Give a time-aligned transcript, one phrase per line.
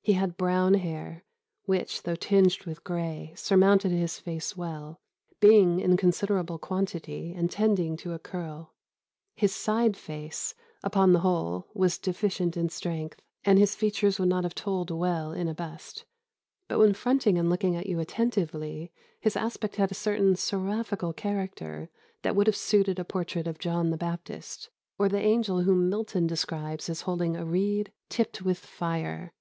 [0.00, 1.24] He had brown hair,
[1.66, 4.98] which, though tinged with gray, surmounted his face well,
[5.40, 8.72] being in considerable quantity, and tending to a curl.
[9.36, 14.44] His side face, upon the whole, was deficient in strength, and his features would not
[14.44, 16.06] have told well in a bust;
[16.66, 18.90] but when fronting and looking at you attentively,
[19.20, 21.90] his aspect had a certain seraphical character
[22.22, 26.26] that would have suited a portrait of John the Baptist, or the angel whom Milton
[26.26, 29.34] describes as holding a reed 'tipt with fire.